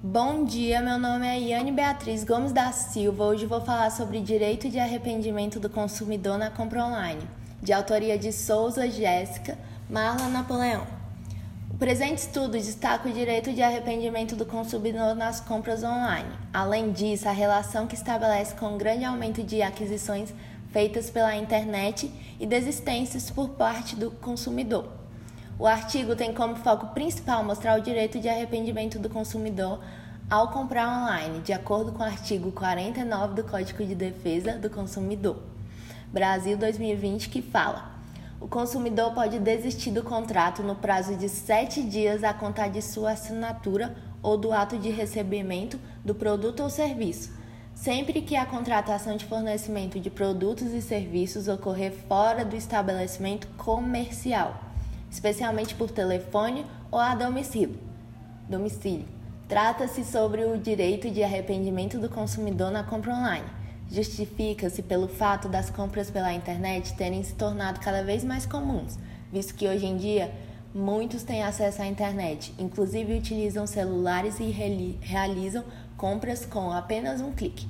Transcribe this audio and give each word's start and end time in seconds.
Bom 0.00 0.44
dia, 0.44 0.80
meu 0.80 0.96
nome 0.96 1.26
é 1.26 1.40
Iane 1.40 1.72
Beatriz 1.72 2.22
Gomes 2.22 2.52
da 2.52 2.70
Silva. 2.70 3.24
Hoje 3.24 3.46
vou 3.46 3.60
falar 3.60 3.90
sobre 3.90 4.20
direito 4.20 4.70
de 4.70 4.78
arrependimento 4.78 5.58
do 5.58 5.68
consumidor 5.68 6.38
na 6.38 6.48
compra 6.52 6.84
online, 6.84 7.20
de 7.60 7.72
autoria 7.72 8.16
de 8.16 8.32
Souza 8.32 8.88
Jéssica, 8.88 9.58
Marla 9.90 10.28
Napoleão. 10.28 10.86
O 11.68 11.76
presente 11.76 12.18
estudo 12.18 12.52
destaca 12.52 13.08
o 13.08 13.12
direito 13.12 13.52
de 13.52 13.60
arrependimento 13.60 14.36
do 14.36 14.46
consumidor 14.46 15.16
nas 15.16 15.40
compras 15.40 15.82
online. 15.82 16.30
Além 16.54 16.92
disso, 16.92 17.28
a 17.28 17.32
relação 17.32 17.88
que 17.88 17.96
estabelece 17.96 18.54
com 18.54 18.76
o 18.76 18.78
grande 18.78 19.04
aumento 19.04 19.42
de 19.42 19.62
aquisições 19.62 20.32
feitas 20.70 21.10
pela 21.10 21.34
internet 21.34 22.08
e 22.38 22.46
desistências 22.46 23.32
por 23.32 23.48
parte 23.48 23.96
do 23.96 24.12
consumidor. 24.12 25.07
O 25.60 25.66
artigo 25.66 26.14
tem 26.14 26.32
como 26.32 26.54
foco 26.54 26.94
principal 26.94 27.42
mostrar 27.42 27.76
o 27.76 27.82
direito 27.82 28.20
de 28.20 28.28
arrependimento 28.28 28.96
do 28.96 29.10
consumidor 29.10 29.80
ao 30.30 30.52
comprar 30.52 30.86
online, 30.86 31.40
de 31.40 31.52
acordo 31.52 31.90
com 31.90 31.98
o 31.98 32.06
artigo 32.06 32.52
49 32.52 33.34
do 33.34 33.42
Código 33.42 33.84
de 33.84 33.96
Defesa 33.96 34.52
do 34.52 34.70
Consumidor, 34.70 35.42
Brasil 36.12 36.56
2020, 36.56 37.28
que 37.28 37.42
fala: 37.42 37.90
o 38.40 38.46
consumidor 38.46 39.12
pode 39.12 39.40
desistir 39.40 39.90
do 39.90 40.04
contrato 40.04 40.62
no 40.62 40.76
prazo 40.76 41.16
de 41.16 41.28
sete 41.28 41.82
dias 41.82 42.22
a 42.22 42.32
contar 42.32 42.68
de 42.68 42.80
sua 42.80 43.10
assinatura 43.10 43.96
ou 44.22 44.36
do 44.36 44.52
ato 44.52 44.78
de 44.78 44.90
recebimento 44.90 45.76
do 46.04 46.14
produto 46.14 46.62
ou 46.62 46.70
serviço, 46.70 47.32
sempre 47.74 48.22
que 48.22 48.36
a 48.36 48.46
contratação 48.46 49.16
de 49.16 49.24
fornecimento 49.24 49.98
de 49.98 50.08
produtos 50.08 50.72
e 50.72 50.80
serviços 50.80 51.48
ocorrer 51.48 51.92
fora 52.06 52.44
do 52.44 52.54
estabelecimento 52.54 53.48
comercial 53.56 54.67
especialmente 55.10 55.74
por 55.74 55.90
telefone 55.90 56.64
ou 56.90 56.98
a 56.98 57.14
domicílio. 57.14 57.78
domicílio. 58.48 59.06
Trata-se 59.48 60.04
sobre 60.04 60.44
o 60.44 60.58
direito 60.58 61.10
de 61.10 61.22
arrependimento 61.22 61.98
do 61.98 62.08
consumidor 62.08 62.70
na 62.70 62.84
compra 62.84 63.14
online. 63.14 63.46
Justifica-se 63.90 64.82
pelo 64.82 65.08
fato 65.08 65.48
das 65.48 65.70
compras 65.70 66.10
pela 66.10 66.34
internet 66.34 66.94
terem 66.94 67.22
se 67.22 67.34
tornado 67.34 67.80
cada 67.80 68.04
vez 68.04 68.22
mais 68.22 68.44
comuns, 68.44 68.98
visto 69.32 69.54
que 69.54 69.66
hoje 69.66 69.86
em 69.86 69.96
dia 69.96 70.30
muitos 70.74 71.22
têm 71.22 71.42
acesso 71.42 71.80
à 71.80 71.86
internet, 71.86 72.54
inclusive 72.58 73.16
utilizam 73.16 73.66
celulares 73.66 74.38
e 74.38 74.50
realizam 75.00 75.64
compras 75.96 76.44
com 76.44 76.70
apenas 76.70 77.22
um 77.22 77.32
clique. 77.32 77.66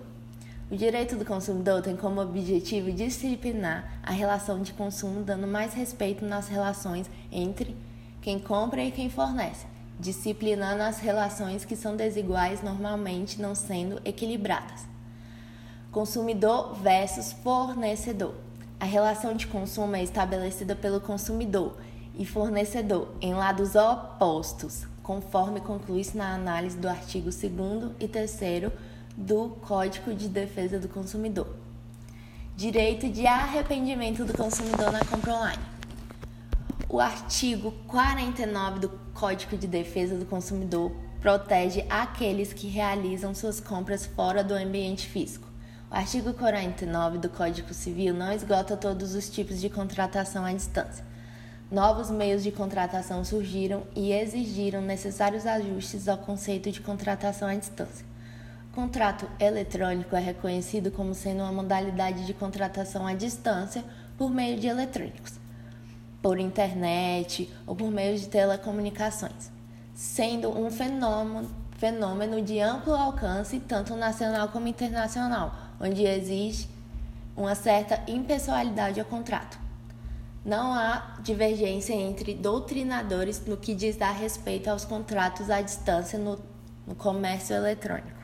O 0.70 0.76
direito 0.76 1.16
do 1.16 1.26
consumidor 1.26 1.82
tem 1.82 1.96
como 1.96 2.22
objetivo 2.22 2.92
disciplinar 2.92 4.00
a 4.04 4.12
relação 4.12 4.62
de 4.62 4.74
consumo, 4.74 5.24
dando 5.24 5.48
mais 5.48 5.74
respeito 5.74 6.24
nas 6.24 6.50
relações 6.50 7.10
entre 7.32 7.76
quem 8.22 8.38
compra 8.38 8.84
e 8.84 8.92
quem 8.92 9.10
fornece, 9.10 9.66
disciplinando 10.00 10.84
as 10.84 11.00
relações 11.00 11.66
que 11.66 11.76
são 11.76 11.96
desiguais 11.96 12.62
normalmente 12.62 13.42
não 13.42 13.56
sendo 13.56 14.00
equilibradas. 14.06 14.86
Consumidor 15.92 16.76
versus 16.76 17.34
fornecedor. 17.42 18.45
A 18.78 18.86
relação 18.86 19.34
de 19.34 19.48
consumo 19.48 19.96
é 19.96 20.04
estabelecida 20.04 20.76
pelo 20.76 21.00
consumidor 21.00 21.78
e 22.14 22.26
fornecedor 22.26 23.08
em 23.22 23.34
lados 23.34 23.74
opostos, 23.74 24.86
conforme 25.02 25.62
conclui-se 25.62 26.18
na 26.18 26.36
análise 26.36 26.78
do 26.78 26.90
artigo 26.90 27.30
2 27.30 27.94
e 28.00 28.08
3 28.08 28.72
do 29.16 29.50
Código 29.62 30.14
de 30.14 30.28
Defesa 30.28 30.78
do 30.78 30.90
Consumidor. 30.90 31.48
Direito 32.56 33.10
de 33.10 33.26
arrependimento 33.26 34.26
do 34.26 34.34
consumidor 34.34 34.92
na 34.92 35.04
compra 35.06 35.34
online. 35.34 35.64
O 36.90 37.00
artigo 37.00 37.72
49 37.88 38.80
do 38.80 38.90
Código 39.14 39.58
de 39.58 39.68
Defesa 39.68 40.18
do 40.18 40.26
Consumidor 40.26 40.92
protege 41.22 41.86
aqueles 41.90 42.52
que 42.52 42.68
realizam 42.68 43.34
suas 43.34 43.62
compras 43.62 44.06
fora 44.06 44.44
do 44.44 44.54
ambiente 44.54 45.08
físico 45.08 45.45
artigo 45.96 46.34
49 46.34 47.20
do 47.20 47.30
Código 47.30 47.74
Civil 47.74 48.14
não 48.14 48.30
esgota 48.34 48.76
todos 48.76 49.16
os 49.16 49.30
tipos 49.30 49.62
de 49.62 49.70
contratação 49.70 50.44
à 50.44 50.52
distância. 50.52 51.06
Novos 51.72 52.12
meios 52.12 52.44
de 52.44 52.52
contratação 52.52 53.24
surgiram 53.24 53.84
e 53.96 54.12
exigiram 54.12 54.82
necessários 54.82 55.46
ajustes 55.46 56.10
ao 56.10 56.18
conceito 56.18 56.70
de 56.70 56.82
contratação 56.82 57.48
à 57.48 57.56
distância. 57.56 58.06
Contrato 58.74 59.26
eletrônico 59.40 60.18
é 60.18 60.20
reconhecido 60.20 60.92
como 60.92 61.14
sendo 61.14 61.44
uma 61.44 61.54
modalidade 61.54 62.26
de 62.26 62.34
contratação 62.34 63.08
à 63.08 63.14
distância 63.14 63.82
por 64.18 64.30
meio 64.30 64.60
de 64.60 64.68
eletrônicos, 64.68 65.40
por 66.22 66.38
internet 66.38 67.50
ou 67.66 67.74
por 67.74 67.90
meio 67.90 68.20
de 68.20 68.28
telecomunicações, 68.28 69.50
sendo 69.94 70.50
um 70.50 70.70
fenômeno, 70.70 71.50
fenômeno 71.78 72.42
de 72.42 72.60
amplo 72.60 72.94
alcance, 72.94 73.62
tanto 73.62 73.96
nacional 73.96 74.50
como 74.50 74.68
internacional 74.68 75.65
onde 75.80 76.06
existe 76.06 76.70
uma 77.36 77.56
certa 77.56 78.02
impessoalidade 78.08 79.00
ao 79.00 79.06
contrato. 79.06 79.58
Não 80.46 80.74
há 80.74 81.16
divergência 81.22 81.94
entre 81.94 82.36
doutrinadores 82.36 83.44
no 83.46 83.58
que 83.58 83.74
diz 83.74 84.00
a 84.02 84.12
respeito 84.12 84.70
aos 84.70 84.86
contratos 84.86 85.50
à 85.50 85.62
distância 85.62 86.20
no, 86.20 86.40
no 86.86 86.94
comércio 86.94 87.56
eletrônico, 87.56 88.22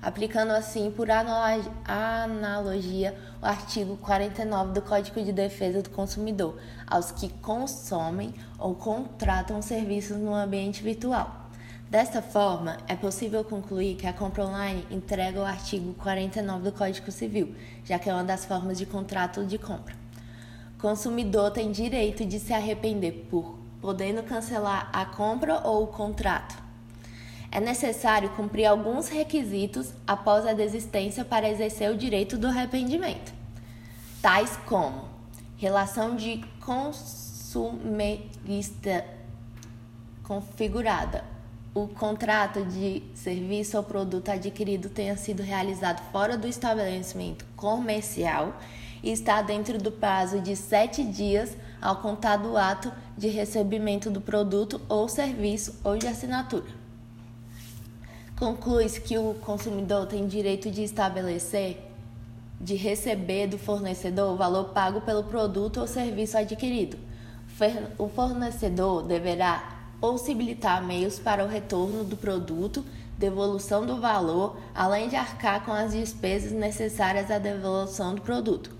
aplicando 0.00 0.52
assim, 0.52 0.90
por 0.90 1.10
analogia, 1.10 3.14
o 3.42 3.46
artigo 3.46 3.98
49 3.98 4.72
do 4.72 4.80
Código 4.80 5.22
de 5.22 5.30
Defesa 5.30 5.82
do 5.82 5.90
Consumidor 5.90 6.58
aos 6.86 7.12
que 7.12 7.28
consomem 7.28 8.34
ou 8.58 8.74
contratam 8.74 9.60
serviços 9.60 10.16
no 10.16 10.34
ambiente 10.34 10.82
virtual. 10.82 11.47
Desta 11.90 12.20
forma, 12.20 12.76
é 12.86 12.94
possível 12.94 13.42
concluir 13.42 13.96
que 13.96 14.06
a 14.06 14.12
compra 14.12 14.44
online 14.44 14.86
entrega 14.90 15.40
o 15.40 15.44
artigo 15.44 15.94
49 15.94 16.64
do 16.64 16.72
Código 16.72 17.10
Civil, 17.10 17.54
já 17.82 17.98
que 17.98 18.10
é 18.10 18.12
uma 18.12 18.24
das 18.24 18.44
formas 18.44 18.76
de 18.76 18.84
contrato 18.84 19.46
de 19.46 19.56
compra. 19.56 19.96
Consumidor 20.78 21.50
tem 21.50 21.72
direito 21.72 22.26
de 22.26 22.38
se 22.38 22.52
arrepender 22.52 23.26
por 23.30 23.58
podendo 23.80 24.22
cancelar 24.22 24.90
a 24.92 25.06
compra 25.06 25.66
ou 25.66 25.84
o 25.84 25.86
contrato. 25.86 26.62
É 27.50 27.58
necessário 27.58 28.28
cumprir 28.30 28.66
alguns 28.66 29.08
requisitos 29.08 29.94
após 30.06 30.46
a 30.46 30.52
desistência 30.52 31.24
para 31.24 31.48
exercer 31.48 31.90
o 31.90 31.96
direito 31.96 32.36
do 32.36 32.48
arrependimento, 32.48 33.32
tais 34.20 34.58
como 34.66 35.08
relação 35.56 36.16
de 36.16 36.44
consumerista 36.60 39.06
configurada, 40.22 41.37
o 41.74 41.86
contrato 41.86 42.64
de 42.64 43.02
serviço 43.14 43.76
ou 43.76 43.82
produto 43.82 44.30
adquirido 44.30 44.88
tenha 44.88 45.16
sido 45.16 45.42
realizado 45.42 46.02
fora 46.10 46.36
do 46.36 46.48
estabelecimento 46.48 47.44
comercial 47.56 48.58
e 49.02 49.12
está 49.12 49.42
dentro 49.42 49.78
do 49.78 49.92
prazo 49.92 50.40
de 50.40 50.56
sete 50.56 51.04
dias 51.04 51.56
ao 51.80 51.96
contar 51.96 52.36
do 52.36 52.56
ato 52.56 52.92
de 53.16 53.28
recebimento 53.28 54.10
do 54.10 54.20
produto 54.20 54.80
ou 54.88 55.08
serviço 55.08 55.78
ou 55.84 55.96
de 55.96 56.06
assinatura. 56.06 56.78
Conclui-se 58.36 59.00
que 59.00 59.18
o 59.18 59.34
consumidor 59.34 60.06
tem 60.06 60.26
direito 60.26 60.70
de 60.70 60.82
estabelecer 60.82 61.84
de 62.60 62.74
receber 62.74 63.46
do 63.46 63.56
fornecedor 63.56 64.32
o 64.32 64.36
valor 64.36 64.70
pago 64.70 65.00
pelo 65.02 65.22
produto 65.22 65.80
ou 65.80 65.86
serviço 65.86 66.36
adquirido. 66.36 66.98
O 67.96 68.08
fornecedor 68.08 69.02
deverá 69.02 69.77
possibilitar 70.00 70.82
meios 70.82 71.18
para 71.18 71.44
o 71.44 71.48
retorno 71.48 72.04
do 72.04 72.16
produto, 72.16 72.84
devolução 73.18 73.84
do 73.84 74.00
valor, 74.00 74.58
além 74.74 75.08
de 75.08 75.16
arcar 75.16 75.64
com 75.64 75.72
as 75.72 75.92
despesas 75.92 76.52
necessárias 76.52 77.30
à 77.30 77.38
devolução 77.38 78.14
do 78.14 78.22
produto. 78.22 78.70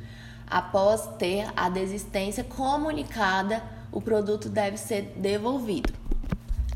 Após 0.46 1.06
ter 1.18 1.46
a 1.56 1.68
desistência 1.68 2.44
comunicada, 2.44 3.62
o 3.90 4.00
produto 4.00 4.48
deve 4.48 4.76
ser 4.76 5.14
devolvido. 5.16 5.92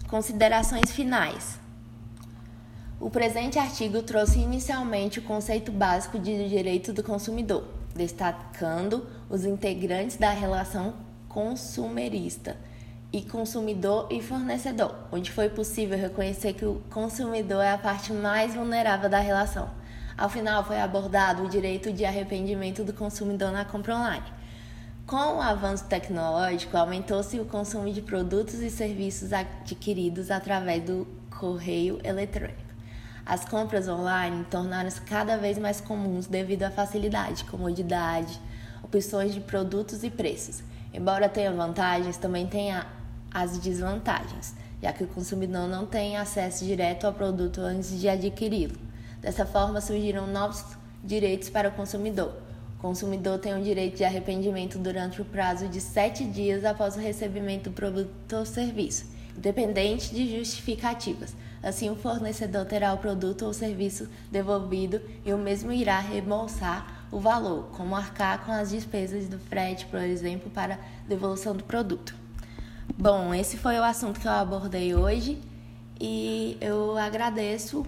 Considerações 0.09 0.91
finais. 0.91 1.59
O 3.01 3.09
presente 3.11 3.59
artigo 3.59 4.03
trouxe 4.03 4.39
inicialmente 4.39 5.19
o 5.19 5.23
conceito 5.23 5.73
básico 5.73 6.19
de 6.19 6.49
direito 6.49 6.93
do 6.93 7.03
consumidor, 7.03 7.65
destacando 7.95 9.07
os 9.31 9.45
integrantes 9.45 10.17
da 10.17 10.31
relação 10.31 10.95
consumerista 11.29 12.57
e 13.13 13.21
consumidor 13.21 14.07
e 14.11 14.23
fornecedor, 14.23 14.95
onde 15.13 15.31
foi 15.31 15.51
possível 15.51 15.99
reconhecer 15.99 16.55
que 16.55 16.65
o 16.65 16.83
consumidor 16.91 17.63
é 17.63 17.73
a 17.73 17.79
parte 17.79 18.13
mais 18.13 18.55
vulnerável 18.55 19.11
da 19.11 19.19
relação. 19.19 19.69
Ao 20.17 20.29
final, 20.29 20.65
foi 20.65 20.81
abordado 20.81 21.45
o 21.45 21.49
direito 21.49 21.93
de 21.93 22.05
arrependimento 22.05 22.85
do 22.85 22.93
consumidor 22.93 23.53
na 23.53 23.65
compra 23.65 23.97
online. 23.97 24.25
Com 25.07 25.37
o 25.37 25.41
avanço 25.43 25.85
tecnológico, 25.85 26.77
aumentou-se 26.77 27.39
o 27.39 27.45
consumo 27.45 27.93
de 27.93 28.01
produtos 28.01 28.61
e 28.61 28.71
serviços 28.71 29.33
adquiridos 29.33 30.31
através 30.31 30.83
do 30.85 31.07
correio 31.39 32.01
eletrônico. 32.05 32.73
As 33.27 33.45
compras 33.45 33.89
online 33.89 34.45
tornaram-se 34.51 35.01
cada 35.03 35.37
vez 35.37 35.59
mais 35.59 35.81
comuns 35.81 36.27
devido 36.27 36.63
à 36.63 36.71
facilidade, 36.71 37.45
comodidade, 37.45 38.41
opções 38.83 39.35
de 39.35 39.41
produtos 39.41 40.03
e 40.03 40.11
preços. 40.11 40.63
Embora 40.95 41.29
tenha 41.29 41.53
vantagens, 41.53 42.17
também 42.17 42.47
tem 42.47 42.73
as 43.33 43.59
desvantagens, 43.59 44.55
já 44.83 44.93
que 44.93 45.05
o 45.05 45.09
consumidor 45.09 45.69
não 45.69 45.87
tem 45.87 46.17
acesso 46.17 46.65
direto 46.65 47.07
ao 47.07 47.13
produto 47.13 47.61
antes 47.61 47.99
de 48.01 48.09
adquiri-lo. 48.09 48.77
Dessa 49.21 49.47
forma, 49.47 49.81
surgiram 49.81 50.27
novos 50.27 50.65
direitos 51.03 51.49
para 51.49 51.69
o 51.69 51.73
consumidor. 51.73 52.35
O 52.77 52.83
consumidor 52.83 53.39
tem 53.39 53.55
o 53.55 53.63
direito 53.63 53.97
de 53.97 54.05
arrependimento 54.05 54.79
durante 54.79 55.23
o 55.23 55.25
prazo 55.25 55.69
de 55.69 55.81
sete 55.81 56.25
dias 56.25 56.65
após 56.65 56.97
o 56.97 56.99
recebimento 56.99 57.71
do 57.71 57.75
produto 57.75 58.37
ou 58.37 58.45
serviço, 58.45 59.07
independente 59.37 60.13
de 60.13 60.37
justificativas. 60.37 61.35
Assim, 61.63 61.89
o 61.89 61.95
fornecedor 61.95 62.67
terá 62.67 62.93
o 62.93 62.99
produto 62.99 63.45
ou 63.45 63.53
serviço 63.53 64.09
devolvido 64.33 65.01
e 65.25 65.33
o 65.33 65.39
mesmo 65.39 65.71
irá 65.71 66.01
reembolsar 66.01 67.07
o 67.13 67.21
valor, 67.21 67.69
como 67.77 67.95
arcar 67.95 68.45
com 68.45 68.51
as 68.51 68.71
despesas 68.71 69.29
do 69.29 69.39
frete, 69.39 69.87
por 69.87 70.01
exemplo, 70.01 70.51
para 70.51 70.81
devolução 71.07 71.55
do 71.55 71.63
produto. 71.63 72.22
Bom, 72.99 73.35
esse 73.35 73.57
foi 73.57 73.79
o 73.79 73.85
assunto 73.85 74.21
que 74.21 74.27
eu 74.27 74.33
abordei 74.33 74.95
hoje 74.95 75.39
e 76.01 76.57
eu 76.61 76.97
agradeço 76.97 77.87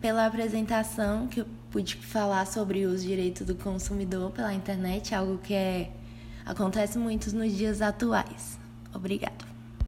pela 0.00 0.26
apresentação 0.26 1.26
que 1.26 1.40
eu 1.40 1.46
pude 1.70 1.96
falar 1.96 2.46
sobre 2.46 2.86
os 2.86 3.02
direitos 3.02 3.46
do 3.46 3.54
consumidor 3.54 4.30
pela 4.30 4.54
internet, 4.54 5.14
algo 5.14 5.38
que 5.38 5.54
é, 5.54 5.90
acontece 6.44 6.98
muito 6.98 7.34
nos 7.34 7.52
dias 7.52 7.82
atuais. 7.82 8.58
Obrigada. 8.94 9.45